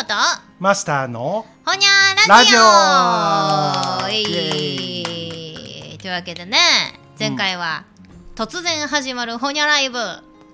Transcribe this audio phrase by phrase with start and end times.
[0.00, 0.14] ほと
[0.58, 2.58] マスターのほにゃラジオ。
[2.58, 5.04] ラジ
[5.94, 6.56] オというわけでね
[7.18, 7.84] 前回は、
[8.34, 9.98] 突然始まるほにゃライブ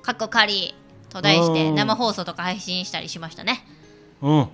[0.03, 0.75] かっこ仮
[1.11, 1.75] と題してうん。
[1.77, 3.65] 生放送とか配信したりしましたね。
[4.21, 4.49] うん。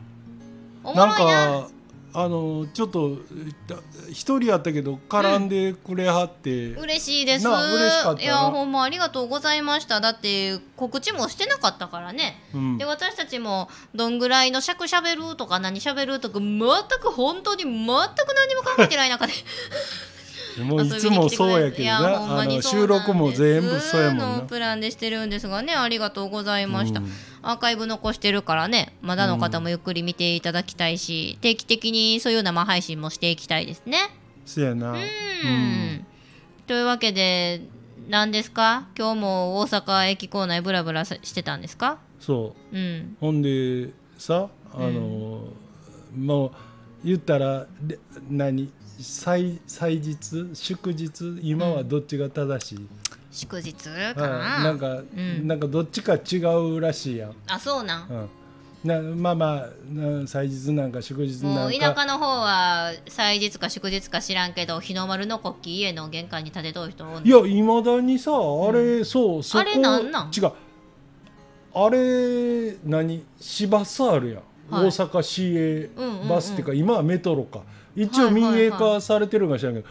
[0.85, 1.71] なんか
[2.15, 3.19] あのちょっと
[4.11, 7.45] 一人やったけど絡んでくれはって、嬉しいです。
[7.45, 8.23] なあ嬉しかったな。
[8.23, 10.00] いやほんまありがとうございました。
[10.00, 12.43] だって告知もしてなかったからね。
[12.55, 12.79] うん。
[12.79, 16.59] で私たちもどんぐらいの尺しゃべるとか何しゃべるとか全
[17.00, 19.33] く本当に全く何も考えてない中で
[20.61, 22.41] もういつもそうやけどな。
[22.41, 24.37] あの収録も全部そうやもんな。
[24.39, 27.07] のプランでしてるんですがねありがとうございました、うん。
[27.43, 33.98] アーカイブ残してるからねまだの方もゆっくり見ていただきたいし、定期的にそういう生配信もしていきたいですね。
[34.45, 34.92] そやな。
[34.92, 36.06] うん、
[36.67, 37.62] というわけで
[38.09, 38.89] 何ですか？
[38.98, 41.98] 今日も大阪駅構内ブラブラしてたんですか？
[42.19, 42.77] そう。
[42.77, 43.16] うん。
[43.20, 45.44] ほんでさあの、
[46.16, 46.53] もう
[47.05, 47.98] 言ったらで
[48.31, 48.72] 何？
[49.00, 50.50] 祭祭日？
[50.55, 51.39] 祝日？
[51.42, 52.86] 今はどっちが正しい、
[53.33, 53.72] 祝日
[54.14, 55.48] かはいななんか、ん。
[55.48, 58.28] なんかどっちか違うらしいやん、あそうなん？
[58.84, 61.77] うん、なまあまあな祭日なんか祝日もなんか。
[61.77, 70.31] う田舎の方は祭日か祝日か知らんけど日の丸の国旗家の玄関に立てとる人いやいまだにさあれ、そうそこあれなんなん？
[70.31, 70.53] 違う。
[71.75, 73.25] あれ何？
[73.41, 75.91] 市バスあるやん、はい大阪市営
[76.28, 77.60] バスっていうか、今はメトロか。
[77.94, 79.86] 一応民営化されてるか知らんけど、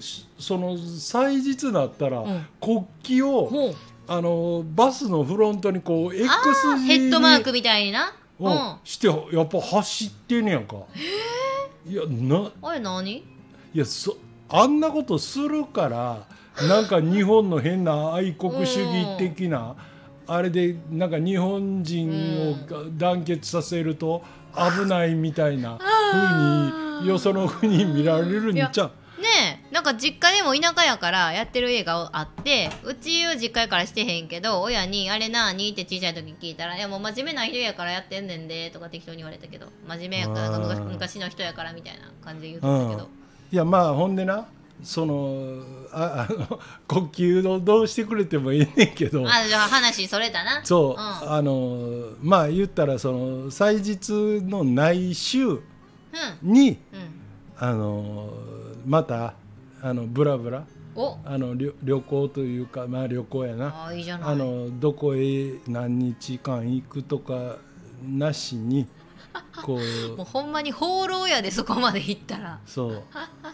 [0.00, 2.46] しその祭日になったら、ん。
[2.60, 3.74] 国旗を
[4.08, 6.26] あのバスのフロントにこう X
[6.78, 8.12] 字ヘッドマークにみたいにな？
[8.40, 8.52] ううん。
[8.52, 10.76] んしてやっぱ走ってんねやんか。
[11.86, 13.16] いやなあれ何？
[13.16, 13.24] い
[13.74, 14.16] やそ
[14.48, 16.26] あんなことするから
[16.66, 19.74] なんか日本の変な愛国主義的な
[20.26, 22.10] あれでなんか日本人
[22.50, 22.56] を
[22.96, 24.22] 団結させると
[24.54, 28.70] 危ないみたいなふうによその国に見られるんじゃん。
[29.20, 43.08] ねえなんか実家でも田舎やからやってる映画あってうちは実家やからしてへんけど親に「あれなに?」って小さい時に聞いたら「いやもう真面目な人やからやってんねんで」とか適当に言われたけど真面目やから昔の人やからみたいな感じで言ってたけど、
[43.52, 44.46] いやまあほんでな
[44.82, 49.26] そのあ あの呼吸をどうしてくれてもいいねんけど。
[49.28, 50.64] あじゃあ話それたな。
[50.64, 51.32] そう、ん。
[51.32, 54.10] あのまあ言ったらその祭日
[54.42, 55.60] のない週うん。
[56.42, 56.76] にうん。
[57.58, 58.30] あの
[58.86, 59.34] また
[59.82, 60.64] あのブラブラ
[60.94, 61.16] お。
[61.24, 63.86] あの旅旅行というかまあ旅行やな。
[63.86, 64.32] あーいいじゃない。
[64.32, 67.56] あのどこへ何日間行くとか
[68.06, 68.86] なしに
[69.62, 70.16] こう。
[70.16, 72.58] もうほんまに放浪やでそこまで行ったら。
[72.66, 73.02] そ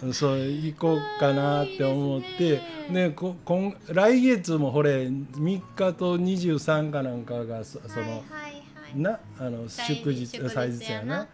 [0.03, 0.13] う。
[0.13, 2.61] そう行こうかなって思って。
[2.91, 3.11] ね。
[3.11, 5.61] こ今来月もほれ3日
[5.95, 8.63] と23かなんかがそその、はいはい
[8.95, 11.27] なあの祝日祭日やな。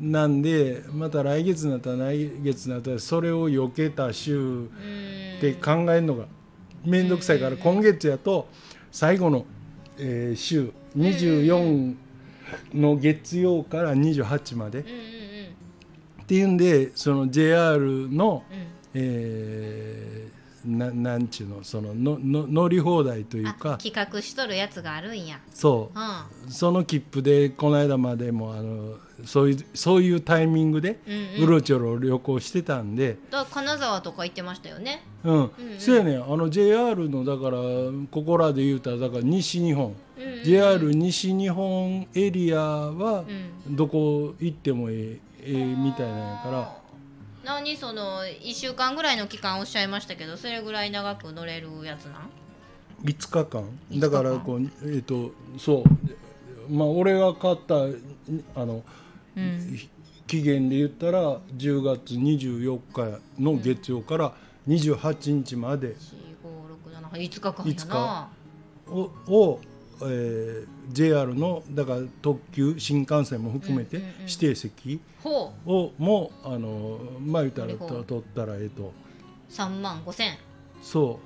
[0.00, 0.12] うん。
[0.12, 4.68] なんでまた来月になったら来月になったらそれを避けた週うん。
[5.38, 6.24] って考えるのが
[6.84, 8.48] 面倒くさいから今月やと
[8.90, 9.44] 最後の、
[9.98, 11.96] えー週24
[12.74, 14.80] の月曜から28まで。
[14.80, 16.24] っうんうんうん。
[16.26, 18.66] ていうんでその JR の、うん。
[18.94, 25.38] えーななんちゅうのそののの乗り放題というあか企画しとるやつがあるんや。
[25.52, 25.98] そう。
[25.98, 26.50] うん。
[26.50, 31.48] その切符でこの間までもあのそういうそういうタイミングでうんうん。
[31.48, 35.02] うろちょろ旅行してたんで、だ金沢とか行ってましたよね。
[35.22, 35.34] うん。
[35.34, 36.22] うんそうやねん。
[36.22, 37.58] あの JR のだから
[38.10, 39.96] ここらで言うたらだから西日本、うんうん
[40.44, 43.24] JR 西日本エリアは
[43.66, 46.84] うんどこ行ってもええええみたいなんやから。
[47.44, 52.30] 何その1週間ぐらいの期間おっしゃいましたけどそれぐらい長く乗れるやつなん
[53.04, 54.00] ？5日間。
[54.00, 55.84] だからこうえっ、とそ
[56.68, 56.72] う。
[56.72, 57.74] まあ俺が買った
[58.54, 58.82] あの、
[59.36, 59.78] うん
[60.26, 64.32] 期限で言ったら10月24日の月曜から
[64.66, 65.94] 28日まで。
[67.12, 68.28] 45675日間やな。
[68.88, 69.60] をを、
[70.06, 78.92] えー JR のだから特急新幹線も含めて指定席をもあのまあ言ったら取ったらええと。
[79.50, 80.36] 3万5千。
[80.82, 81.18] そ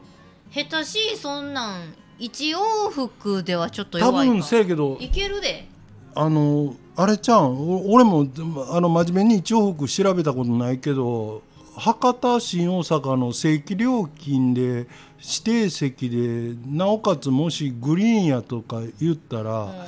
[0.53, 4.33] 下手しいそんなん一往復ではちょっとう多弱いか。
[4.35, 5.67] 分せやけどいけるで。
[6.15, 8.27] あのあれちゃんお俺も
[8.71, 11.43] あの真面目に一往復調べたことないけど
[11.77, 14.89] 博多新大阪の正規料金で
[15.21, 19.87] 指定席でなおかつもしグリーンやとか言ったら、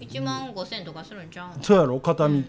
[0.00, 1.64] 1万5千とかするんちゃう？
[1.64, 1.98] そうやろ？
[2.00, 2.48] 片道、うんうんうん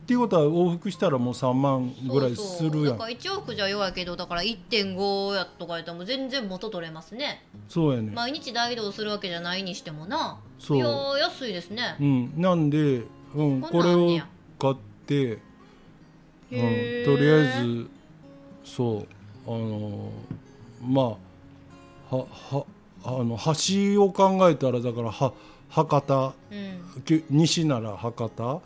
[0.00, 2.70] っていうことは往復したらもう3万ぐらいすそうそう。
[2.70, 7.44] るやんだから1往復じゃ弱いけどだから1.5やとかやったらもう全然元取れますね。
[7.68, 10.40] そうやね、毎日大移動するわけじゃないにしてもな。
[10.58, 10.78] そう。
[10.78, 11.94] いやー安いですね。
[12.00, 13.04] うん、なんで
[13.36, 14.18] うん、ここれを
[14.58, 14.74] 買っ
[15.06, 15.38] て、うん、
[16.50, 17.88] とりあえず
[18.64, 19.06] そう
[19.46, 20.10] あの
[20.80, 21.16] ま
[22.10, 22.64] あはは
[23.04, 25.32] あの橋を考えたらだからは
[25.68, 26.34] 博多。
[26.50, 27.02] うん。
[27.02, 28.60] き西なら博多。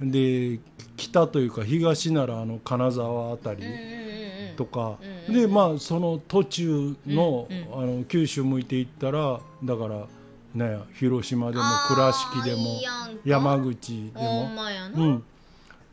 [0.00, 0.58] うんで
[0.96, 4.56] 北というか東ならあの金沢あたりうんうんうんうん。
[4.56, 4.98] とか、
[5.28, 10.06] うんでまあその途中の,、うんあの九州向いていったらだから
[10.54, 12.80] ね広島でも倉敷でも
[13.24, 14.62] 山口でほも
[14.94, 15.22] うん。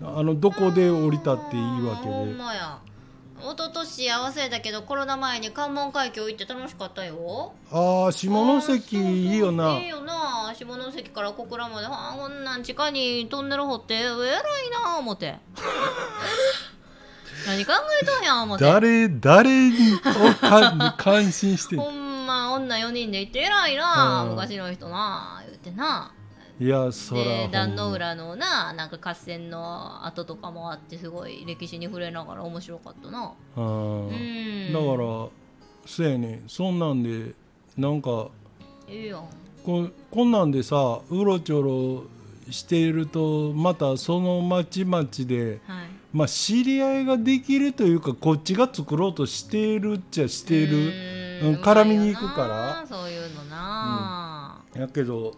[0.04, 2.36] あのどこで降りたっていいわけで
[3.43, 7.53] 一昨年合わせたけどコロナ前に関門海峡行って楽しかったよ。
[7.71, 8.29] ああ下
[8.61, 9.77] 関いいよな。
[9.77, 10.53] いいよな。
[10.55, 14.09] 下関から小倉まであーこんなん地下にトンネル掘って偉い
[14.83, 15.39] な思って。
[17.47, 18.65] 何考えとんや思って。
[18.65, 19.97] 誰誰に
[20.97, 21.75] 感心して。
[21.75, 24.29] ん ほんま女4人で行って偉いなうん。
[24.31, 26.11] 昔の人な言ってな
[26.62, 33.34] いやそらで壇の浦のななんか合戦の跡とかもあってすごい歴史に触れながら面白かったな。
[33.58, 34.72] うんうん。
[34.72, 35.30] だから
[35.88, 37.34] そうやねそんなんで
[37.75, 38.28] なんか
[38.88, 39.24] いいやん。
[39.66, 42.04] ここんなんでさうろちょろ
[42.52, 45.86] しているとまたその町々で、はい。
[46.13, 50.78] まあ、知り合いができるというかこっちが作ろうとしているっちゃしている
[51.42, 52.86] ううん絡みに行くから。
[52.88, 55.34] そういうのな、やけど、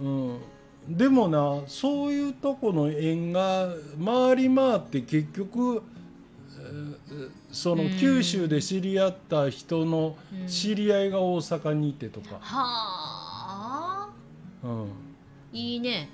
[0.00, 0.38] うん、
[0.88, 3.68] でもなそういうとこの縁が
[4.04, 5.82] 回り回って結局
[6.58, 7.90] えーそのうん。
[7.98, 10.46] 九州で知り合った人のうん。
[10.46, 14.08] 知り合いが大阪にいてとか、はあ。
[14.62, 14.88] うん、
[15.52, 16.10] いいね。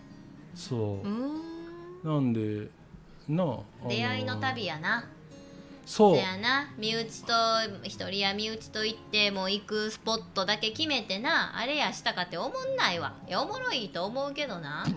[0.55, 1.09] そう。
[1.09, 1.41] う、ん。
[2.05, 2.69] なんで
[3.29, 5.05] なあ出会いの旅やな
[5.87, 6.17] そう。
[6.17, 6.69] せやな。
[6.79, 7.33] 身内と
[7.83, 11.59] 一人や身内と行ってもう行くスポットだけ決めてな。
[11.59, 13.15] あれやしたかって思んないわ。
[13.29, 14.85] いやおもろいと思うけどな。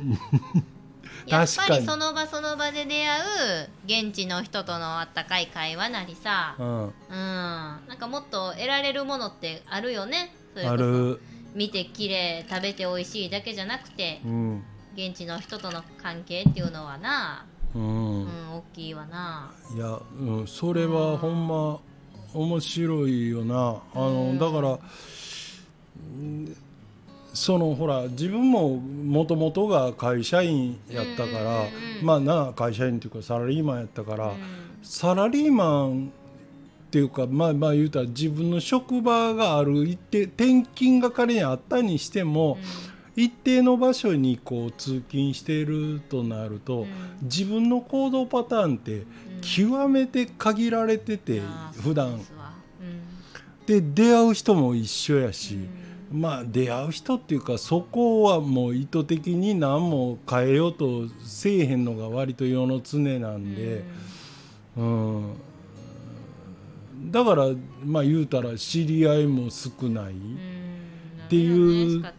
[1.26, 6.56] やっぱりその場その場で出会う現地の人とのあったかい会話なりさ。
[6.58, 6.94] うん、うん。
[7.10, 10.34] なんかもっと得られるものってあるよね。
[10.56, 11.18] それ
[11.54, 14.22] 見て綺麗食べて美味しいだけじゃなくて。
[14.26, 14.64] うん。
[14.98, 17.46] 現地の人との関係っていうのはな
[17.78, 18.22] うん。
[18.24, 18.28] うん
[18.58, 19.52] 大きいわな。
[19.76, 21.80] いや、うん、それはほんま
[22.34, 23.82] 面白いよな。
[23.94, 24.40] あの、うん。
[24.40, 24.80] だから
[26.20, 26.56] うん
[27.34, 31.66] そのほら自分ももともとが会社員やったから、うんうん
[32.00, 34.34] うんまあな会社員っていうかサラリーマンやったから、うん。
[34.82, 36.12] サラリーマン
[36.88, 42.58] っていうかまあまあ言うたら自分の職場がある一定転勤が仮にあったにしても、
[43.18, 46.88] 一定の場所にこう通勤しているとなると、うん。
[47.24, 49.06] 自分の行動パターンってうん。
[49.42, 52.22] 極めて限られてて、あー普段。
[53.66, 55.56] で出会う人も一緒やし、
[56.14, 56.22] うん。
[56.22, 63.84] まあ出会う人っていうかそこはもう意図的に何も変えようとせえへんのが割と世の常なんで、
[64.78, 65.34] うん。
[67.08, 67.48] だから
[67.84, 70.38] まあ言うたら知り合いも少ない、うん。
[71.26, 72.14] っていうなん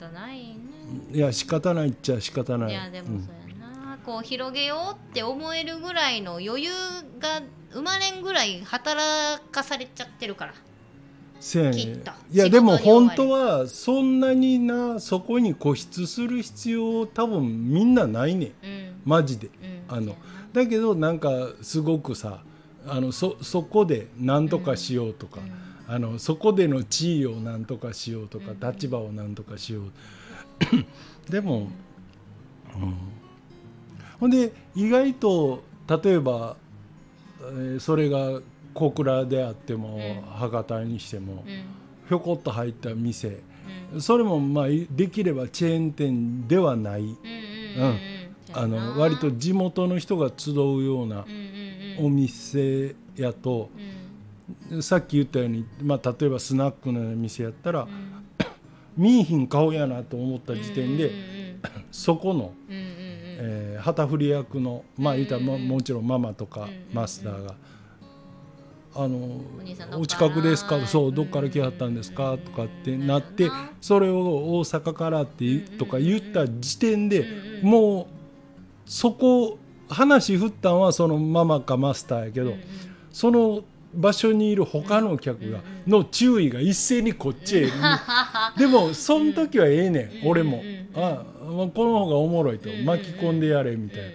[1.12, 2.70] いや仕方ないっちゃ仕方ない。
[2.70, 6.70] いやでうんもそうやな、こう広げようって思えるぐらいの余裕
[7.18, 7.42] が
[7.72, 10.54] 生まれんぐらい働かされちゃってるから。
[11.40, 12.02] せやね
[12.32, 18.46] いやでも本当はそんなになそこに固執する必要多分みんなないね。
[18.46, 19.00] んうん。
[19.04, 19.46] マジで。
[19.88, 19.96] うん。
[19.96, 20.16] あの
[20.52, 21.30] だけどなんか
[21.62, 22.42] すごくさ
[22.86, 25.40] あのそそこで何とかしようとか、
[25.88, 28.72] なあのそこでの地位を何とかしようとか、うん。
[28.72, 29.82] 立場を何とかしよう
[31.28, 32.94] でも、うん、
[34.20, 36.56] ほんで意外と例えば、
[37.40, 38.40] えーそれが
[38.74, 40.22] 小倉であっても、うん。
[40.30, 41.64] 博多にしても、うん。
[42.08, 43.40] ひょこっと入った店。
[43.92, 44.00] うん。
[44.00, 47.16] それもまあできればチェーン店ではない。
[48.96, 51.26] 割と地元の人が集うような
[51.98, 53.70] おうん店やと
[54.72, 54.82] うん。
[54.82, 58.17] さっき言ったように、まあ、例えばスナックのような店やったらうん
[58.98, 61.14] 見えひん顔やなと思った時点でうん
[61.90, 62.86] そこの、うんうんうん。
[62.86, 62.92] うん
[63.40, 67.54] えー旗振り役のまあ言ったらまうんもちろんママとかうんマスターが。
[68.96, 69.40] あの
[70.00, 70.84] お近くですか？
[70.86, 72.36] そうどっから来はったんですか？
[72.36, 73.48] とかってなって
[73.80, 74.18] それを
[74.58, 77.70] 大阪からってとか言った時点でうんうん。
[77.70, 78.06] もう
[78.90, 82.60] そこ話振ったんはそのママかマスターやけどうんうん。
[83.12, 83.62] その
[83.94, 87.68] 場所にいる他の客がの注意が一斉にこっちへ。
[88.58, 90.58] でもその時はええねん俺も。
[90.58, 94.06] うんあまあこの方がおもろいとうん巻き込んでやれみたいな。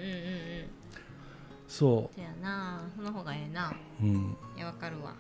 [1.68, 2.20] そそう。
[2.20, 2.82] やな。
[2.96, 3.74] その方がええな。
[4.02, 4.38] ううん。
[4.56, 5.14] いやわかるわ。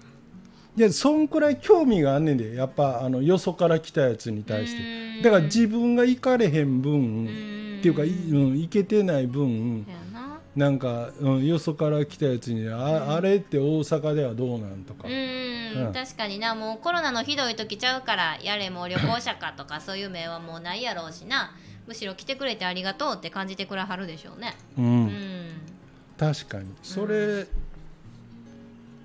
[0.75, 2.55] いやそんくらい興味があんねんで。
[2.55, 4.81] やっぱあのよそから来たやつに対して。
[4.81, 7.25] うんだから自分が行かれへん分
[7.79, 9.85] っていうか、いうん、行けてない分
[10.55, 16.53] ななんか、うん、よそから来たやつにあ,、あれって大阪ではどうなんとか、うん、うん確かにな。
[16.55, 21.55] もうコロナのひどい時ちゃうからやれもう旅行者かとか そういう名はもうないやろうしな。
[21.85, 24.55] むしろ来てくれてありがとうって感じてくれはるでしょうね。
[24.77, 24.85] うん。
[24.85, 25.49] うん。
[26.17, 26.73] 確かに。
[26.81, 27.45] それ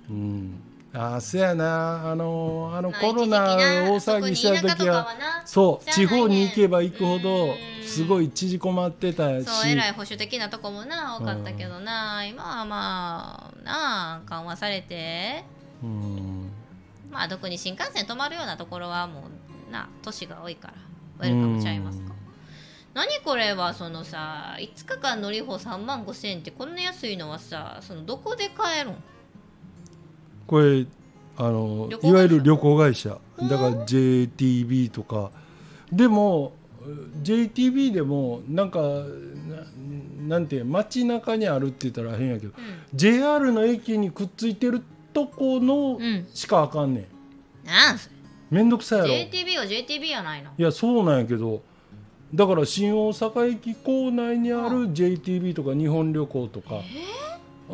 [0.09, 2.11] うん、ああそやな。
[2.11, 5.07] あのあのまあコロナ大騒ぎした時は
[5.45, 7.55] そう地方に行けば行くほどうん。
[7.89, 9.45] すごい縮こまってたし。
[9.45, 15.43] そうえらい保守的なとこもな多かったけどな、今はまあなあ緩和されて。
[15.83, 16.51] うん。
[17.11, 19.23] まあ特に新幹線止まるようなところはも
[19.69, 20.73] うな都市が多いから。
[21.19, 22.13] ウェルカムちゃいますか。
[22.93, 28.95] 何これはそのさ5日間乗り放3万5千円ってこんな安いのはさそのどこで買えるん？
[30.49, 30.87] これ
[31.37, 33.19] あのいわゆる旅行会社。
[33.39, 35.29] だから JTB とか。
[35.91, 36.53] でも
[37.21, 42.53] JTB でもなんかななんて街中にあるって言ったら変やけど、
[42.95, 44.81] JR の駅にくっついてる
[45.13, 46.27] とこのうん。
[46.33, 47.05] しかあかんねん。
[47.67, 48.09] なんそ
[48.49, 49.11] めんどくさいやろ。
[49.29, 50.51] JTB は JTB やないの？
[50.57, 51.61] いやそうなんやけど
[52.33, 56.81] だから新大阪駅構内にある JTB とか日本旅行とか、ほん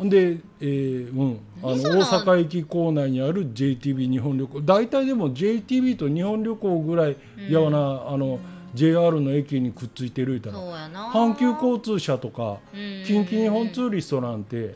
[0.04, 4.60] で、えーうん、あの大阪駅構内にある JTB 日本旅行。
[4.60, 7.16] 大体でも JTB と日本旅行ぐらい
[7.50, 8.38] やわな、あの
[8.74, 11.10] JR の駅にくっついてる言うたら。
[11.10, 13.04] 阪急交通車とかうん。
[13.06, 14.74] 近畿日本ツーリストなんて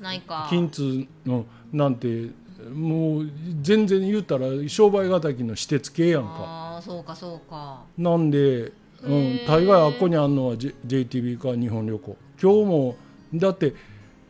[0.00, 0.46] ないか。
[0.48, 2.30] 近通のなんて
[2.72, 3.30] もう
[3.60, 6.28] 全然言うたら商売敵の私鉄系やんか。
[6.38, 7.82] ああそうかそうか。
[7.98, 9.40] なんで、うん。
[9.46, 12.16] 大概あっこにあんのは、J、JTB か日本旅行。
[12.40, 12.96] 今日も
[13.34, 13.74] だって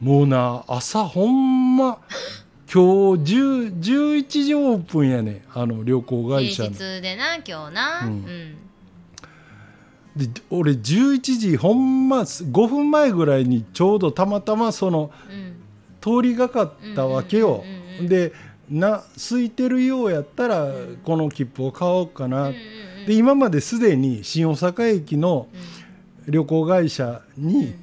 [0.04, 1.98] もうな朝ほんま
[2.70, 8.00] 今日10 11時オープンやねあの旅行会社平の日でな今日な。
[8.04, 8.16] ううん。
[8.18, 8.56] ん、
[10.14, 15.54] で俺11時ほんま5分前ぐらいにちょうどたまたまそのうん。
[16.02, 17.64] 通りがかったわけよ。
[18.02, 18.34] で
[18.68, 20.70] な空いてるようやったら
[21.02, 22.50] この切符を買おうかな、
[23.06, 25.48] で今まですでに新大阪駅の
[26.28, 27.74] 旅行会社に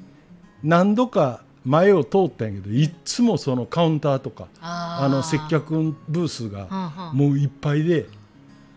[0.62, 7.16] 何度か前を通ったんやけどいっつもそのカウンターとかあの接客ブースがはんはん。
[7.16, 8.06] もういっぱいで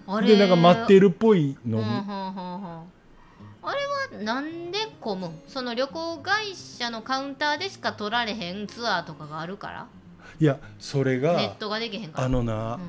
[0.07, 0.27] あれ。
[0.27, 1.79] でなんか待ってるっぽいの。
[1.79, 2.81] うんうんうんうん。
[3.63, 5.31] あれはなんで混むん？
[5.47, 9.87] その旅行会社のカウンターでしか取られへんツアーとかがあるから？
[10.39, 12.25] いやそれネッがトができへんから。
[12.25, 12.81] あのなうん。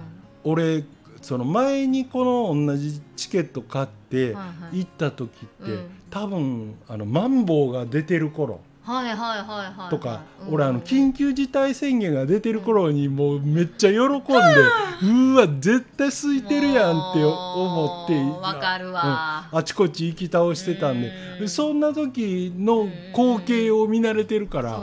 [0.45, 0.85] 俺
[1.23, 4.79] その前にこの同じチケット買ってはいはい。
[4.81, 5.91] 行った時ってうん。
[6.11, 9.91] 多分あのマンボウが出てる頃はいはいはいはいはい。
[9.91, 10.55] とか、うん。
[10.55, 14.13] 俺あの緊急事態宣言が出てる頃にもうめっちゃ喜んで、
[15.03, 19.49] うわ絶対空いてるやんって思ってわかるわ。
[19.53, 19.59] うん。
[19.59, 21.11] あちこち行き倒してたんで。
[21.41, 21.49] うん。
[21.49, 24.81] そんな時の光景を見慣れてるから、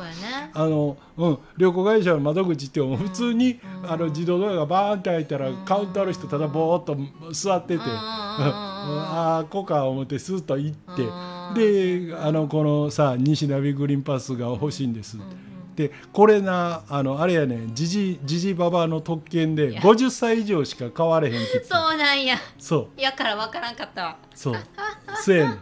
[0.53, 3.89] あのうん、旅行会社の窓口っても普通に、うん。
[3.89, 5.55] あの自動ドアがバーンって開いたら、うん。
[5.63, 6.97] カウンターの人ただぼーっと
[7.31, 7.83] 座ってて、
[8.83, 11.03] ああこうか思ってスーッと行って。
[11.03, 15.27] うんであのこのさ西ナビグリーンパスが欲しいんです、うんうん
[15.75, 17.73] でこれなあのあれやねん。
[17.73, 19.81] じじじじばばの特権でいや。
[19.81, 22.37] 50歳以上しか買われへんって言ってそうなんや。
[22.59, 23.01] そう。
[23.01, 24.17] やからわからんかったわ。
[24.35, 24.55] そう。
[25.19, 25.53] そうやねん。
[25.53, 25.57] う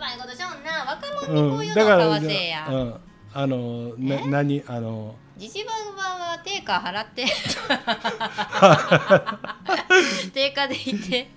[0.00, 0.86] まいことしょんな。
[0.86, 2.94] 若者にこういううん、のを買わせや、うん、
[3.34, 4.62] あのな何？
[4.66, 5.14] あの。
[5.36, 7.26] ジジババは定価払って。
[10.32, 11.28] 定価でいて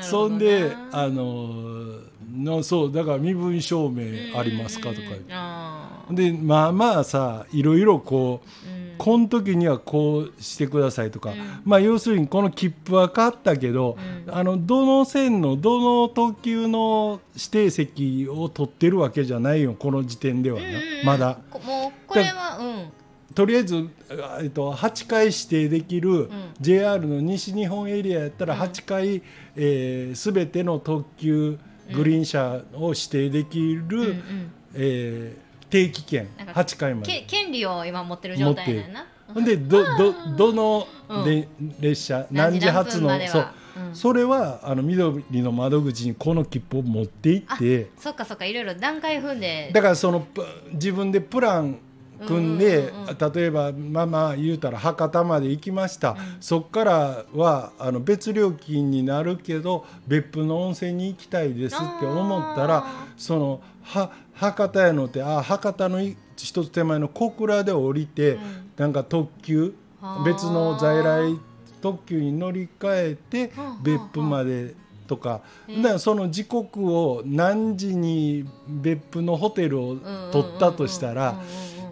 [0.00, 2.00] そんであの
[2.36, 5.00] のそうだから身分証明ありますかとか。
[5.00, 8.84] 言ってあでまあまあさいろいろこうーうん。
[8.96, 11.60] この時にはこうしてくださいとか、うん。
[11.64, 13.96] まあ要するにこの切符は買ったけど、
[14.26, 14.34] うん。
[14.34, 20.60] あのどの線のどの特急の指定席を取ってるわけじゃないよこの時点では
[21.04, 21.38] まだ。
[21.50, 23.03] こもうこれはうん
[23.34, 28.60] とりあえず、あえっと、8回指定できる、JR の西日本エリアやったらうん。
[28.60, 29.22] 8回、
[29.56, 31.58] えー、全ての特急
[31.92, 34.52] グリーン車を指定できる、うんうん。
[34.74, 37.12] えー定期券なんか8回まで。
[37.12, 39.06] け権利を今持ってる状態やな。
[39.26, 41.24] ほんでどどどのうん。
[41.24, 41.48] れ
[41.80, 43.08] 列車何時発の？
[43.26, 43.54] そうは。
[43.76, 43.80] う。
[43.90, 43.94] ん。
[43.94, 47.90] それはあの緑の窓口にこの切符を持って行って。
[47.98, 48.44] そっかそっか。
[48.44, 49.72] いろいろ段階踏んで。
[49.74, 51.78] だからそのぷ自分でプラン
[52.26, 52.92] 組んで、
[53.34, 56.16] 例えばまあまあ言うたら博多まで行きました、ん。
[56.40, 68.40] そっからはあの別料金になるけど別府の温泉に行きたいですって思ったらあそのは博多やのってあ博多のい一つ手前の小倉で降りて、うん。
[68.76, 71.38] なんか特急はあ別の在来
[71.80, 73.52] 特急に乗り換えて
[73.82, 74.74] 別府まで
[75.06, 79.96] とか,、えだからその時刻を何時に別府のホテルを
[80.32, 81.36] 取ったとしたら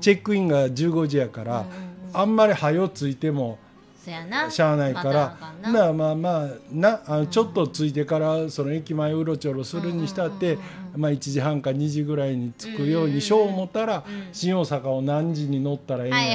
[0.02, 1.64] チェックインが15時やから、
[2.12, 3.59] あんまり早ついても
[4.04, 10.59] しゃあないから、またあまあまあなあのちょっとついてからその駅前うろちょろするにしたって、
[10.97, 14.28] まあ、1時半か2時ぐらいに着くようにしよう思ったら、うん。
[14.32, 16.26] 新大阪を何時に乗ったらいいの、は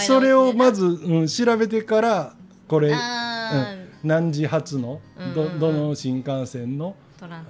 [0.00, 2.34] それをまず、うん、調べてから
[2.68, 5.00] これ、うん何時発の
[5.34, 6.96] どどの新幹線の、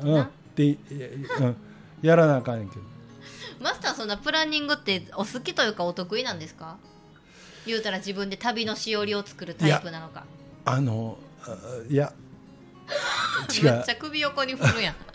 [0.02, 0.25] うん、っな
[0.55, 1.57] て、えうん、
[2.02, 2.83] やらなあかんやけど
[3.61, 6.76] マスターそんなプランニングってお好きというかお得意なんですか？
[7.67, 10.25] 言うたら自分で旅のしおりを作るタイプなのか。
[10.64, 11.55] あのあ
[11.90, 12.12] いや
[13.55, 13.73] 違う。
[13.73, 14.95] めっちゃ首横に振るやん。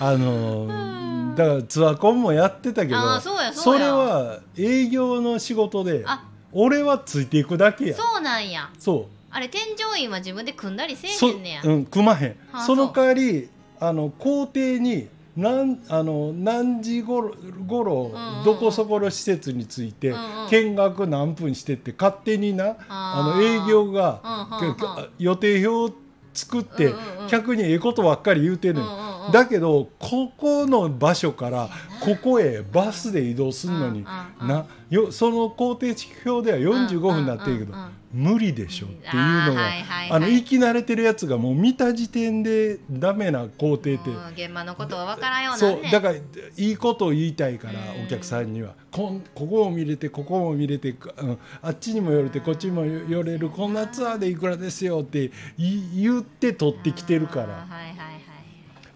[0.00, 3.86] あのだからツアーコンもやってたけどそうやそうや。
[3.86, 7.96] れは営業の仕事であ俺はついていくだけや。
[7.96, 8.70] そうなんや。
[8.78, 9.14] そう。
[9.32, 11.62] あれ添乗員は自分で組んだりせそえへんねや。
[11.64, 12.36] うん組まへん。
[12.52, 13.48] あその代わり
[13.80, 17.34] あの工程に何あの何時ごろ
[17.66, 18.12] ごろ
[18.44, 20.50] どこそこの施設についてうんうん。
[20.50, 24.76] 見学何分してって勝手になあの営業がうんうんうん。
[24.76, 25.96] け予定表を
[26.34, 27.28] 作ってうんうんうん。
[27.28, 31.68] 客にええことばっかり言うてんねんうんうんうんだけどここの場所から
[32.00, 35.88] ここへバスで移動するのになよその工程
[36.26, 37.74] 表では45分になってるけど
[38.12, 39.70] 無理でしょっていうのが
[40.10, 46.22] あの生き慣れてるやつがもう見た時点でダメな工程ってうん現場のことは分からんようなそうだからい
[46.56, 48.04] いことを言いたいからうん。
[48.06, 48.74] お客さんには。
[48.90, 57.46] こんここも見れてここも見れて、うん、あっちにも寄れてこっちにも寄れるこんなツアーでいくらですよって言言って取ってきてるから。
[57.46, 58.29] はいはい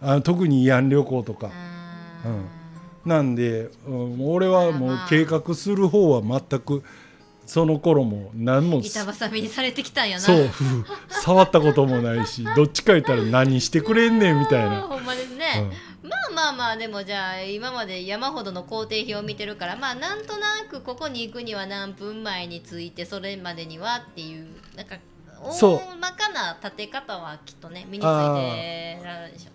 [0.04, 1.50] あの特に慰安旅行とか。
[2.24, 2.46] ううん。
[3.04, 6.82] なんで、うん、俺はもう計画する方は全く
[7.46, 8.78] その頃も何も。
[8.78, 10.22] 板挟みにされてきたんやな。
[10.22, 10.50] そう。
[11.08, 14.82] 触ったこともないし どっちか言ったら何してくれんねんみたいな。
[14.82, 15.70] ほんまですね、
[16.02, 24.96] まあまあまあでもじゃあ今まで山ほどの工程表を見てるからまあなんとなくここに行くには何分前に着いてそれまでにはっていうなんか
[25.40, 29.50] 大まかな立て方はきっとね身についてられるでしょ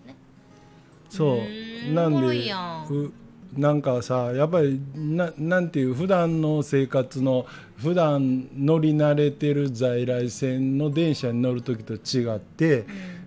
[1.10, 1.92] そう。
[1.92, 2.86] なんでやん。
[2.88, 3.12] う
[3.56, 7.46] なんかさやっぱりななんていう普段の生活の
[7.76, 12.84] 普段乗り慣れてる在来線の電車に乗る時と違って、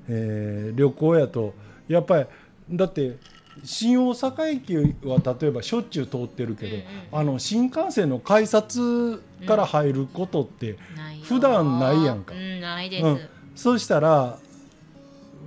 [0.07, 1.53] えー旅行やと
[1.87, 2.25] やっぱり
[2.71, 3.17] だって
[3.63, 10.77] 新大阪駅は例えばしょっちゅう通ってるけど、うんうんあの新幹線の改札から入ることって、
[11.23, 12.33] 普段ないやんか。
[12.33, 13.19] うんないです、うん。
[13.55, 14.39] そうしたら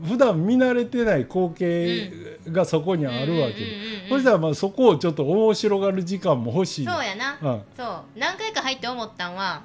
[0.05, 2.13] 普段見慣れてない光景
[2.53, 3.55] がそこにあるわけ。
[3.55, 6.87] で、うんうんそしたらまあそこをちょっと面白がる時間も欲しい。
[6.87, 7.63] そうやな、うん。
[7.77, 8.19] そう。
[8.19, 9.63] 何回か入って思ったんは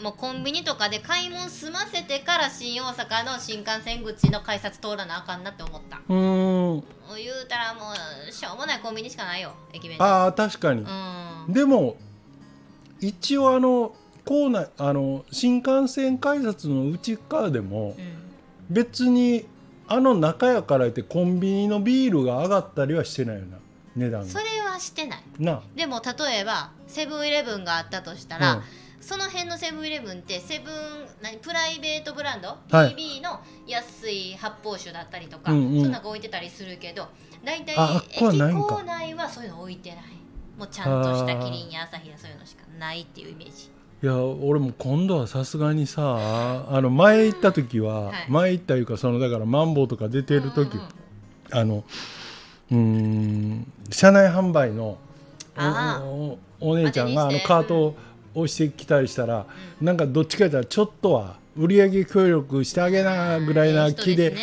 [0.00, 6.00] もうコンビニとかで買い物済ませてから新大阪の新幹線口の改札通らなあかんなって思った。
[6.08, 6.84] うーん
[7.16, 7.92] 言うたらも
[8.28, 9.98] うしょうもないコンビニしかないよ駅弁。
[9.98, 10.82] でああ確かに。
[10.82, 11.52] う、ん。
[11.52, 11.96] でも
[13.00, 18.26] 一応あの構内あの新幹線改札の内側でもうん。
[18.68, 19.46] 別に
[19.88, 23.58] あの中やから言ってコンビニのビールが上がったりはしてないよな
[23.94, 24.28] 値段が。
[24.28, 25.22] それはしてない。
[25.38, 28.62] なでも例えばセブンイレブンがあったとしたら、うん。
[29.00, 30.74] その辺のセブンイレブンってセブン
[31.22, 32.94] 何プライベートブランド、はい。
[32.94, 35.82] PB の安い発泡酒だったりとか、うんうん。
[35.82, 37.08] そんなのが置いてたりするけど
[37.44, 37.74] 大体
[38.10, 38.32] 駅構
[38.82, 40.00] 内はそういうの置いてない。
[40.58, 43.70] もうちゃんとしたキリンや朝日やそういうのしかないっていうイメージ
[44.02, 48.26] いや俺も今度はさすがにさあの前行った時は、はい。
[48.28, 50.88] 前行ったいうかそのだからマンボウとか出てる時、うんうん
[51.52, 51.84] あの
[52.70, 54.98] うーん車内販売の
[55.56, 57.96] おおお姉ちゃんがあのカートを
[58.34, 59.46] 押してきたりしたら、
[59.80, 64.34] なんかどっちか言ったらちょっとは売り上げ協力してあげなぐらいな気で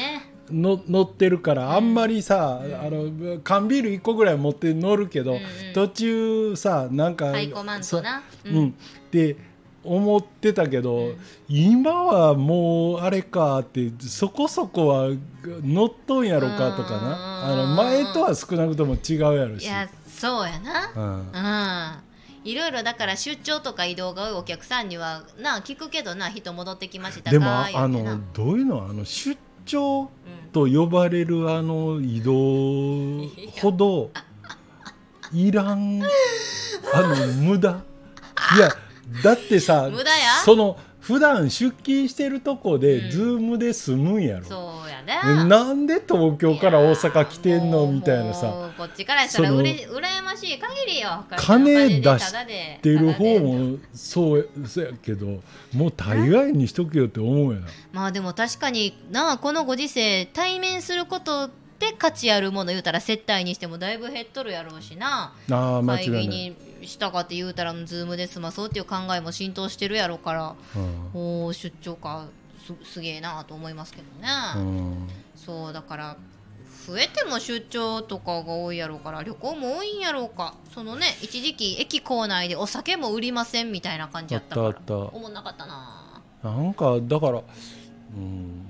[0.53, 5.43] の乗ってるからあんまりさ、あの缶ビール1個ぐらい持って乗るけど、うんうん。
[5.73, 7.35] 途中さなんかう
[8.45, 8.67] うん。
[8.69, 8.71] っ
[9.11, 9.35] て
[9.83, 11.13] 思ってたけど、
[11.49, 15.09] 今はもうあれかってそこそこは
[15.43, 17.51] 乗っとんやろかとかな。
[17.51, 19.63] あの前とは少なくとも違うやろし。
[19.63, 20.91] いやそうやな。
[20.95, 21.31] うん。
[21.31, 22.13] うん。
[22.43, 28.83] いろいろだから出張とか移動が多いお客さんにはな聞くけどな人戻ってきましたでもあのどういうの？
[28.83, 30.07] あの出張うん
[30.53, 33.27] と呼ばれるあの移動
[33.61, 34.11] ほど
[35.33, 36.01] いらん
[36.93, 37.81] あの無駄。
[38.55, 38.69] いや
[39.23, 40.35] だってさ無駄や？
[40.45, 43.11] その普段出勤してるとこで、うん。
[43.11, 44.45] ズームで済むんやろ。
[44.45, 45.45] そうやな。
[45.45, 47.85] なんで東京から大阪来てんの？
[47.87, 55.41] みたいなもさうこっちからしたらうれ羨ましい限りよ金出しタダで出る方もそうそうやけど
[55.73, 57.67] もう大概にしとけよって思うやな。
[57.91, 65.33] まあでも確かになあこのご時世対面することで価値あるもの言うたら接待にしてもだいぶ減っとるやろうしな。
[65.51, 66.55] ああ間違いない、に
[66.85, 71.09] したかって言うたらズームで済まそうっていう考えも浸透してるやろからうん。
[71.13, 72.27] おー出張か
[72.83, 75.07] すすげえなと思いますけどね、うん。
[75.35, 76.17] そうだから
[76.87, 80.55] 増えても出張とかが多いやろうから旅行も多いんやろうか。
[80.73, 86.21] そのね一時期駅構内でお酒も売りませんみたいな感じやったからあったおもんなかったな。
[86.43, 87.41] なんかだから
[88.17, 88.65] うん。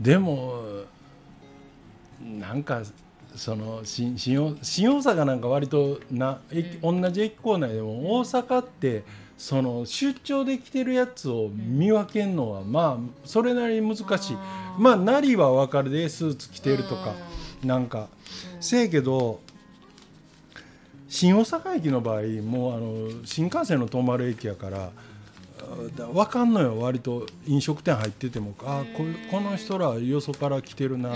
[0.00, 0.62] でも
[2.20, 2.82] なんか
[3.36, 9.04] その新新大新大阪なんか割とな、駅同じ駅構内でも大阪って
[9.38, 14.36] その出張で来てるやつを見分けるのはまあそれなりに難しい。
[14.78, 17.14] まあなりは分かるでスーツ着てるとか
[17.64, 18.08] なんか。
[18.60, 19.40] せやけど
[21.08, 24.90] 新大阪駅の場合もうあの新幹線の止まる駅やから
[25.96, 27.26] 分かんのよ割と。
[27.46, 31.10] 飲食店入っててもあここの人らよそから来てるな、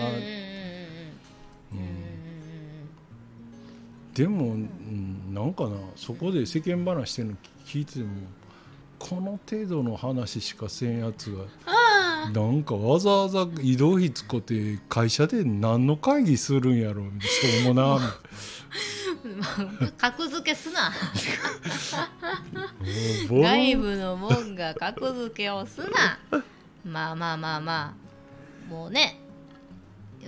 [4.14, 7.34] でも、うん、なんかなそこで世間話してるの
[7.66, 8.06] 聞いてても
[8.98, 11.44] この程度の話しかせんやつが
[12.32, 18.16] なんかわざわざ移動費使って会社で何の会議するんやろしょうもな。
[19.98, 20.92] 格付けすな。
[23.28, 26.18] 外部のもんが格付けをすな。
[26.84, 27.94] まあまあまあま
[28.70, 28.72] あ。
[28.72, 29.20] もうね。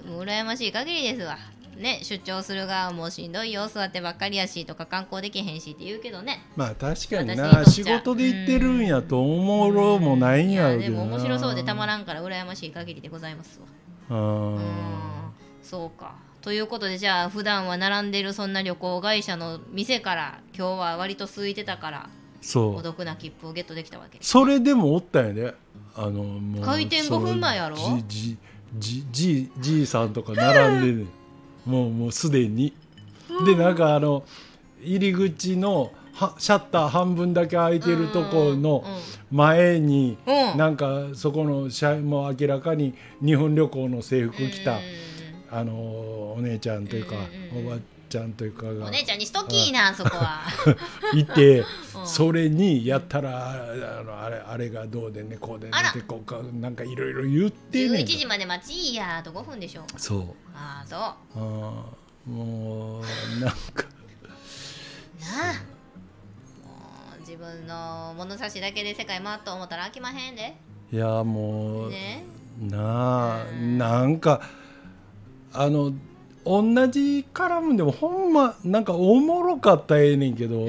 [0.05, 1.38] 羨ましい限りですわ
[1.77, 6.43] ね出張する側もしんどいよ座ってばっかりやしとか観光できへんしって言うけどね。
[6.57, 13.61] まあ確かにな仕事で行ってるんやと思うろうもないんやろうけどでも面白そうでたまらんから羨ましい限りでございます
[14.09, 14.17] わ。
[14.17, 14.57] ううん。
[14.57, 14.61] ん
[15.62, 16.15] そうか。
[16.43, 22.09] ということでじゃあ普段は並んでるそんな旅行会社の店から今日は割と空いてたから
[22.41, 22.77] そう。
[22.77, 24.19] お得な切符をゲットできたわけ。
[24.21, 25.55] それでもおったんやで。
[25.99, 27.77] あのもう開店5分前やろ？
[28.07, 28.37] じ
[28.79, 31.11] じじじいさんとか並んでね
[31.67, 32.73] もうもうすでに。
[33.45, 34.25] でなんかあの
[34.81, 38.85] 入り口のはシャッター半分だけ開いてるとこの
[39.31, 40.17] 前に
[40.57, 44.81] なんかそこの社員も明らかに日本旅行の制服着たうん。
[45.49, 45.73] あの
[46.37, 47.15] お姉ちゃんというか
[47.55, 47.77] おば
[48.09, 50.43] ちゃんというかがお姉ちゃんにしときーなそこは。
[51.15, 51.65] いて、うん
[52.07, 53.53] それにやったら
[54.01, 57.99] あのあれあれがどうでねこうでねってこうかなんかいろいろ言ってんね。
[58.01, 59.85] 11ん時まで待ちいいやと5分でしょ。
[59.97, 60.21] そう。
[60.55, 60.99] ああそう。
[61.01, 63.03] あーもう
[63.40, 63.85] なんか。
[65.21, 65.53] なあ。
[66.64, 70.57] もう自分の物差しだけで世界回っと思ったら飽きまへんで。
[70.92, 72.25] いやもう、ね。
[72.61, 74.40] なあうんなんか
[75.53, 75.92] あの
[76.47, 80.59] 同じ絡むんでもほんまなんかおもろかったらええねんけど、ん。
[80.61, 80.69] もう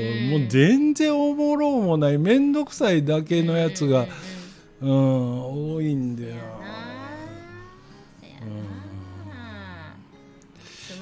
[0.50, 4.08] 全然おもろもない面倒くさいだけのやつが、
[4.82, 5.76] うん。
[5.76, 6.36] 多いんだよ。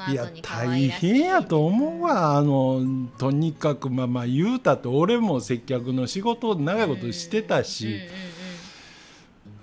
[0.08, 2.38] いや大変やと思うわ。
[2.38, 8.02] あのとにかくまあまあ言うたって俺も接客の仕事を長いことしてたし、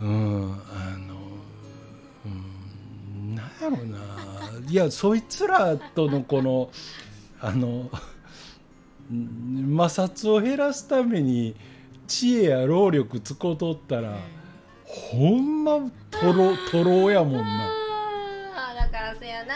[0.01, 1.15] うんあの、
[2.27, 4.12] うん、なんやろな
[4.73, 6.71] いやそいつらとのこの
[7.43, 7.91] あの
[9.11, 11.55] うん 摩擦を減らすために
[12.07, 14.17] 知恵や労力使うとったら、
[14.87, 15.79] ほんま
[16.11, 17.69] とろとろやもんな。
[18.75, 19.55] だからせやな。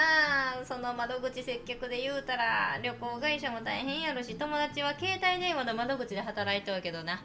[0.63, 7.23] その窓口接客で言うたら旅行会社も大変やろし友達は携帯電話の窓口で働いとるけどな。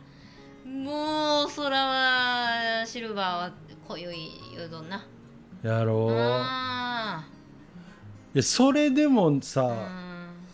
[0.65, 3.51] もう空はシルバーは
[3.89, 5.05] 濃ゆい言うどんな。
[5.61, 7.40] やろう
[8.33, 9.73] やそれでもーさ、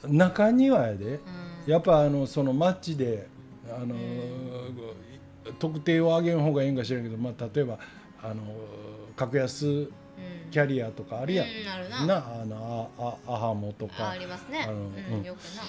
[0.03, 0.17] うん。
[0.17, 1.05] 中にはやで。
[1.05, 1.19] うん。
[1.71, 3.27] やっぱあのその街で
[3.69, 3.95] あの、
[5.59, 7.77] 特定を上げん方がええんか知らんけど、まあ、例えば
[8.23, 8.43] あの
[9.15, 9.89] 格安うん。
[10.49, 12.41] キャリアとかあるやん、うんなな。
[12.41, 14.09] あのああアハモとあか。
[14.11, 14.63] ありますね。
[14.63, 15.19] あのうん。
[15.19, 15.63] うんよくな。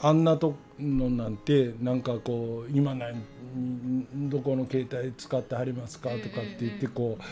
[0.00, 3.16] あんなとのなんてなんかこう今何
[3.56, 7.22] んどこの携帯使ってはりますかとかって言ってこう、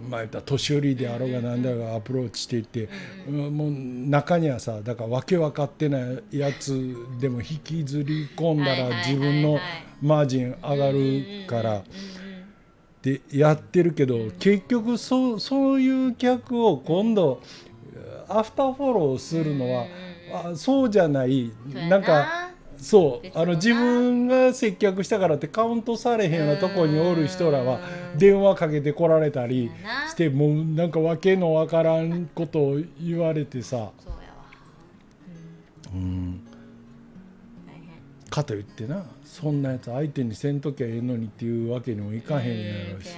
[0.00, 2.88] まあ年寄りであろうがなんだろうがアプローチしていって、
[3.28, 9.58] うんもう中にはさだからわけ分かってないやつでも引きずり込んだら自分の
[10.00, 11.82] マージン上がるから。
[13.02, 17.42] でやってるけど結局そうそういう客を今度
[18.28, 19.86] アフターフォローするのは
[20.32, 21.50] あそうじゃない。
[21.88, 22.51] なんか
[22.82, 23.30] そう。
[23.34, 27.78] あの自分が接客したからってカウントされへんようなとこにおる人らは
[28.14, 28.18] うん。
[28.18, 29.70] 電話かけてこられたり
[30.10, 34.10] してもうなんか訳のわからんことを言われてさ、そ
[35.94, 36.40] うん、
[38.28, 43.10] かといってなそんなやつ相手にせんときゃええのにっていうわけにもいかへんやろし、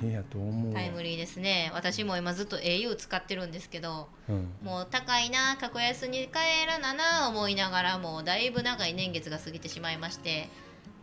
[0.00, 0.72] せやと思う。
[0.72, 1.70] わタイムリーですね。
[1.74, 4.48] 私も今ずっと au 使ってるんですけどうん。
[4.62, 10.48] もう高いな格安に帰らなな思いながらもうだいぶ長い年月が過ぎてしまいまして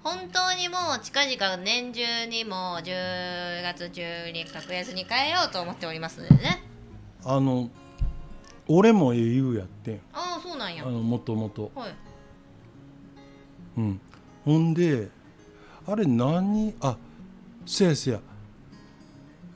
[0.03, 6.63] 本当にもう近々年中にもう10月中に格安に変えようと思っておりますのでね。
[7.23, 7.69] あの
[8.67, 10.01] 俺も au やってん。
[10.13, 10.83] ああそうなんや。
[10.85, 11.71] あのもともと。
[11.75, 11.95] はい。
[13.77, 14.01] うん。
[14.45, 15.09] ほんで
[15.87, 16.73] あれ何？
[16.81, 16.97] あ
[17.65, 18.19] せやせや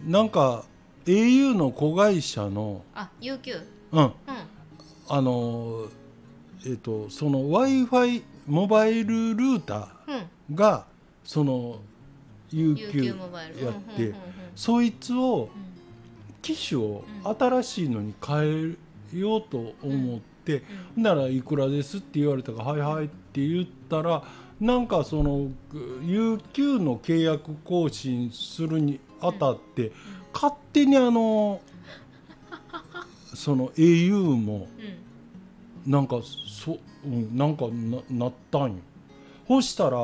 [0.01, 0.65] なんか
[1.05, 4.03] au の子会社のあ UQ うん。
[4.03, 4.11] うん。
[5.09, 5.85] あの
[6.65, 10.15] えっ、とその w i f i モバイルルータうん。
[10.15, 10.85] ーが
[11.23, 11.79] その
[12.51, 14.15] UQ やってうんうんうんうん
[14.55, 15.69] そいつをうん。
[16.41, 18.77] 機種をう新しいのに変
[19.13, 20.63] えようと思って、
[20.95, 21.03] うん。
[21.03, 24.23] ならいくらですって言われたから「はいはい」って言ったら
[24.59, 29.91] なんかその UQ の契約更新するにあたって、
[30.33, 31.61] 勝手にあの
[33.33, 34.67] その au も
[35.85, 35.91] うん。
[35.91, 38.75] なんかそ、うん、なんかななったんよ。
[39.47, 39.97] そしたら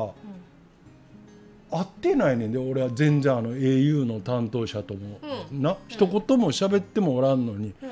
[1.69, 5.19] 会ってないねんで俺は全然あの au の担当者とも、
[5.51, 7.89] うな一言も喋ってもおらんのにうん。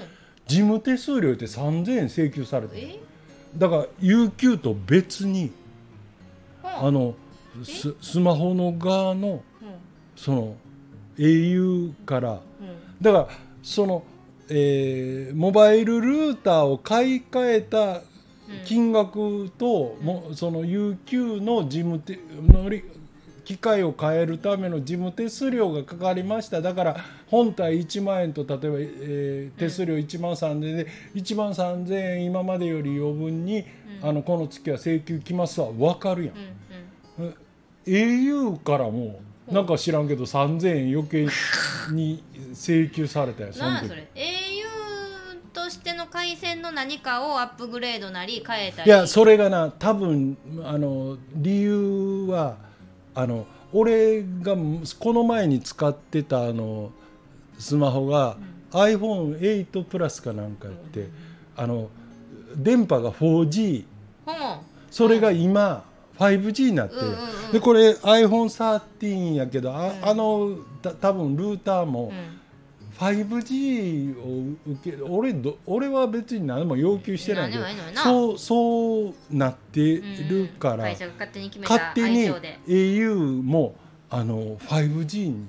[0.48, 3.00] 事務手数料って3000円請求されてえ？
[3.58, 5.52] だから UQ と別に
[6.64, 6.88] うん。
[6.88, 7.16] あの
[7.64, 9.42] ススマホの側のうん。
[10.16, 10.56] その
[11.18, 12.32] au から。
[12.32, 12.40] うん。
[13.02, 13.28] だから
[13.62, 14.04] その、
[14.50, 18.02] えーモバイルルーターを買い替えた
[18.66, 22.84] 金額と、もその UQ の事務手のり
[23.46, 26.62] 機械を変えるための事務手数料がかかりました。
[26.62, 26.98] だから
[27.28, 33.66] 本体1万円と例えば、えー手数料1万3000円で1万3000円今までより余分に、
[34.02, 34.10] うん。
[34.10, 36.36] あのこの月は請求来ますわ分かるやん。
[37.20, 37.36] うんうん。
[37.86, 39.20] au からも
[39.54, 41.28] なんか知らんけど3000円余計
[41.92, 43.88] に請求されたよ その時。
[43.88, 44.34] それ au
[45.54, 48.90] としての回線の何かをアップグレードなり変えたり。
[48.90, 52.58] いやそれがな多分あの理由は
[53.14, 54.56] あの俺が
[55.00, 56.92] この前に使ってたあの
[57.58, 58.38] スマホが、
[58.72, 61.08] iPhone8 プラスかなんかやって、
[61.56, 61.90] あの
[62.56, 63.86] 電波が 4G
[64.26, 65.84] ほんそれが今
[66.20, 67.52] 5G になって、うんうんうん。
[67.52, 70.06] でこれ iPhone13 やけどあ,、うん。
[70.10, 72.40] あのた多分ルーターもうん。
[73.00, 79.96] 5G を受け俺ど俺は別に何も要求してないけどそうそうなって
[80.30, 82.30] るから、会社が勝手に決めた勝手に
[82.68, 83.76] au も
[84.12, 85.48] あの 5G に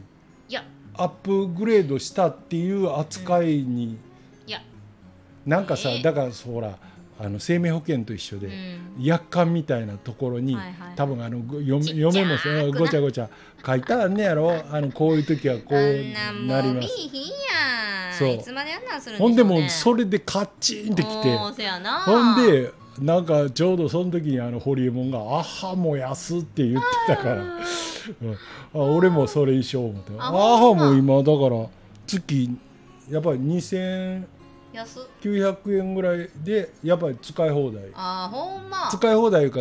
[0.96, 3.98] アップグレードしたっていう扱いに、
[4.46, 4.62] いや。
[5.44, 6.78] なんかさえだからほら
[7.18, 9.02] あの生命保険と一緒で、うん。
[9.02, 10.56] 約款みたいなところに、
[10.96, 12.36] 多分あのご嫁も
[12.76, 13.28] ごちゃごちゃ。
[13.64, 14.52] 書いてあんねやろ。
[14.70, 16.72] あのこういう時はこあうんななります。
[16.72, 17.28] もう見いひんや
[18.10, 18.14] ん。
[18.18, 18.28] そう。
[18.28, 21.34] いつまであんなんするんでしょほんでもそれでカッチンってきて。
[21.34, 22.00] おーせやな。
[22.00, 27.58] ほんでなんかちょうどその時にあのホリエモンが「あはも安」って言ってたから、うん、
[28.74, 30.12] あ俺もそれ一緒思って。
[30.18, 31.66] ああはも今だから
[32.06, 32.50] 月
[33.10, 34.22] やっぱり2900
[34.74, 35.02] 安っ。
[35.72, 37.84] 円ぐらいでやっぱり使い放題。
[37.94, 38.88] あーほんま。
[38.90, 39.60] 使い放題いうか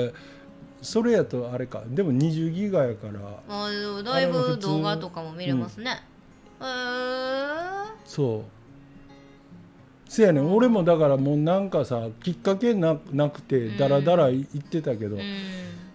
[0.82, 1.84] それやとあれか。
[1.88, 3.20] でも20ギガやから。
[3.48, 3.70] あ
[4.04, 6.04] だいぶ動画とかも見れますね。
[6.62, 6.68] へえ
[8.06, 10.12] そう。
[10.12, 10.54] せやねん。
[10.54, 15.22] 俺もだからもうなんかさきっかけななくてダラダラ言ってたけど、うん。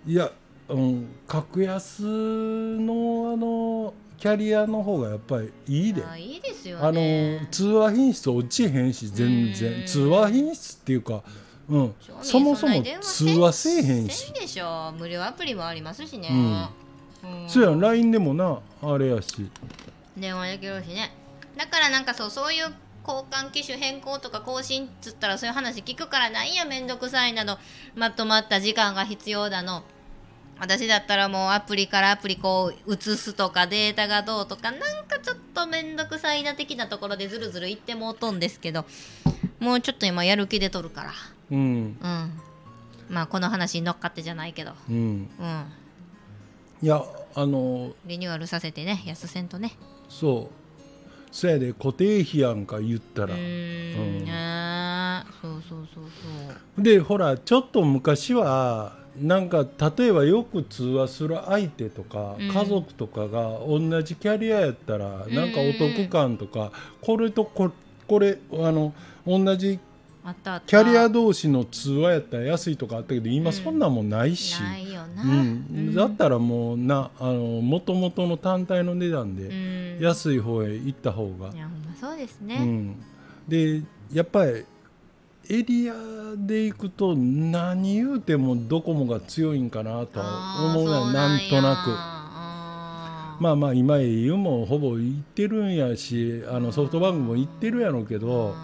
[0.06, 0.30] いや、
[0.68, 6.02] うん、格安のあのキャリアの方がやっぱりいいで。
[6.18, 9.86] いいですよあのね通話品質落ちへんし全う然ん。
[9.86, 11.22] 通話品質っていうか、
[11.68, 14.26] うん、そもそも通話せえへんし。
[14.26, 14.92] せんでしょ。
[14.98, 17.48] 無料アプリもありますしね、うん。
[17.48, 17.80] そうやん。
[17.80, 19.50] LINE でもなあれやし。
[20.16, 21.12] 電話できるしね。
[21.56, 22.74] だからなんかそうそういう
[23.06, 27.56] 交換機種変更とか更新っつったらそういう話聞くからなんやめんどくさいなの
[27.94, 29.82] まとまった時間が必要だの
[30.60, 38.84] 私だったらもうアプリからアプリこう移すとかデータがどうとかなんかちょっとめんどくさいな的なところでずるずる言ってもうとんですけど
[39.60, 41.12] もうちょっと今やる気でとるから。
[41.50, 41.58] うん。
[41.58, 42.32] うん。
[43.08, 44.72] まあこの話に乗っかってじゃないけど。
[44.88, 44.96] うん。
[44.96, 45.64] うん。
[46.82, 47.02] いや
[47.34, 49.72] あのリニューアルさせてね安せんとね。
[50.08, 50.54] そう。
[51.30, 54.18] そやで固定費やんか言ったうら、ーん。
[54.18, 54.24] うん。
[54.24, 56.82] ねそうそうそうそう。
[56.82, 59.66] でほらちょっと昔はなんか
[59.98, 62.48] 例えばよく通話する相手とか、うん。
[62.48, 65.34] 家族とかが同じキャリアやったら、ん。
[65.34, 67.70] なんかお得感とかこれとこ
[68.06, 68.94] これあの
[69.26, 69.78] 同じ
[70.66, 75.94] キャリア同士の通話やったら安いとかあったけど今そんなんもないし、ないよな、うん。
[75.94, 80.02] だったらもうなあの元々の単体の値段うでん。
[80.02, 81.50] 安い方へ行った方が。
[82.00, 82.96] そうですうね、ん、
[83.48, 84.64] でやっぱり
[85.50, 85.94] エリア
[86.36, 91.76] で行くと何言うてもドコモが強いんかなとは思うねなんとな
[93.36, 93.42] く。
[93.42, 98.54] まあまあ今 au もほぼ行ってるんやしあのソフトバンクも行ってるやろうけど、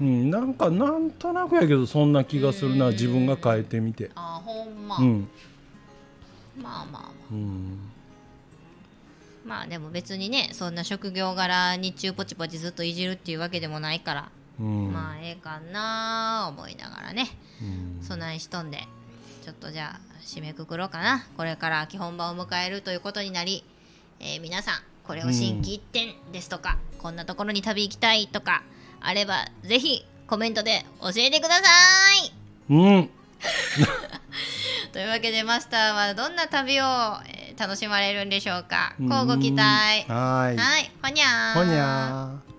[0.00, 4.10] うん、なんかなんとなくやけどそんな気がするなうん自分が変えてみて。
[4.14, 5.28] あーほんま、うん。
[6.60, 7.10] まあまあまあ。
[7.30, 7.78] うん。
[9.46, 14.28] まあでも別にねそんな職業柄日中ポチポチずっといじるっていうわけでもないから、
[14.60, 14.92] うん。
[14.92, 17.28] まあええかな思いながらね。
[17.62, 18.04] うん。
[18.04, 18.86] そないしとんで
[19.44, 21.26] ちょっとじゃあ締めくくろうかな。
[21.36, 23.64] これから秋本番を迎えるということになり、
[24.20, 28.62] えー皆さんこれを心機一転ですとか、こんなところに旅行きたいとか
[29.00, 31.62] あればぜひコメントで教えてくださ
[32.26, 32.32] い。
[32.70, 33.10] うん。
[34.92, 36.84] というわけでマスターはどんな旅を、
[37.26, 38.94] えー楽しまれるんでしょうか。
[38.98, 40.06] 乞うご期待。
[40.10, 40.56] はーい。
[40.56, 40.90] はい。
[41.02, 41.54] ほにゃー。
[41.54, 42.49] ほにゃー